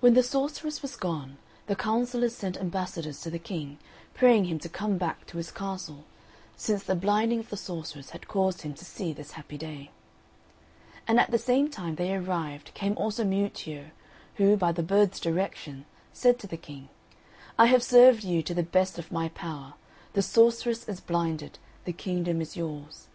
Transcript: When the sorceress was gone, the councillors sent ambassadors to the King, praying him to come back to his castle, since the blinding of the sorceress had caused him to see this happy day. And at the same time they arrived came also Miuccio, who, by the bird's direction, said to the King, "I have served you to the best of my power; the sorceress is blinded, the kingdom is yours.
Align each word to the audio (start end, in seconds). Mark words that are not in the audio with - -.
When 0.00 0.14
the 0.14 0.24
sorceress 0.24 0.82
was 0.82 0.96
gone, 0.96 1.38
the 1.68 1.76
councillors 1.76 2.34
sent 2.34 2.56
ambassadors 2.56 3.20
to 3.20 3.30
the 3.30 3.38
King, 3.38 3.78
praying 4.12 4.46
him 4.46 4.58
to 4.58 4.68
come 4.68 4.98
back 4.98 5.24
to 5.28 5.36
his 5.36 5.52
castle, 5.52 6.02
since 6.56 6.82
the 6.82 6.96
blinding 6.96 7.38
of 7.38 7.48
the 7.48 7.56
sorceress 7.56 8.10
had 8.10 8.26
caused 8.26 8.62
him 8.62 8.74
to 8.74 8.84
see 8.84 9.12
this 9.12 9.30
happy 9.30 9.56
day. 9.56 9.92
And 11.06 11.20
at 11.20 11.30
the 11.30 11.38
same 11.38 11.70
time 11.70 11.94
they 11.94 12.12
arrived 12.12 12.74
came 12.74 12.98
also 12.98 13.22
Miuccio, 13.22 13.90
who, 14.34 14.56
by 14.56 14.72
the 14.72 14.82
bird's 14.82 15.20
direction, 15.20 15.84
said 16.12 16.36
to 16.40 16.48
the 16.48 16.56
King, 16.56 16.88
"I 17.56 17.66
have 17.66 17.84
served 17.84 18.24
you 18.24 18.42
to 18.42 18.52
the 18.52 18.64
best 18.64 18.98
of 18.98 19.12
my 19.12 19.28
power; 19.28 19.74
the 20.12 20.22
sorceress 20.22 20.88
is 20.88 20.98
blinded, 20.98 21.56
the 21.84 21.92
kingdom 21.92 22.40
is 22.40 22.56
yours. 22.56 23.06